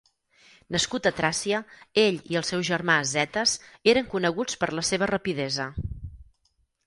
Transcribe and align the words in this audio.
Nascut 0.75 1.07
a 1.07 1.11
Tràcia, 1.17 1.59
ell 2.03 2.17
i 2.35 2.39
el 2.41 2.47
seu 2.47 2.63
germà 2.71 2.95
Zetes 3.11 3.53
eren 3.95 4.09
coneguts 4.15 4.59
per 4.63 4.71
la 4.79 4.87
seva 4.91 5.11
rapidesa. 5.15 5.69